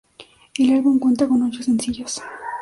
[0.57, 2.23] El álbum cuenta con ocho sencillos.